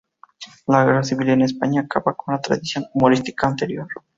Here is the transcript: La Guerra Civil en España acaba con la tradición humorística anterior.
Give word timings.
La 0.65 0.83
Guerra 0.83 1.03
Civil 1.03 1.29
en 1.29 1.43
España 1.43 1.81
acaba 1.81 2.15
con 2.17 2.33
la 2.33 2.41
tradición 2.41 2.87
humorística 2.95 3.45
anterior. 3.47 3.87